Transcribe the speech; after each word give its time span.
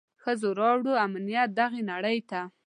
ښځو 0.23 0.49
راووړ 0.59 0.95
امنيت 1.05 1.49
دغي 1.59 1.81
نړۍ 1.91 2.17
ته. 2.29 2.41